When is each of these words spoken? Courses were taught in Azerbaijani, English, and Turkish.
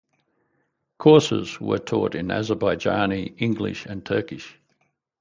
Courses 0.97 1.61
were 1.61 1.77
taught 1.77 2.15
in 2.15 2.29
Azerbaijani, 2.29 3.35
English, 3.39 3.85
and 3.85 4.03
Turkish. 4.03 4.57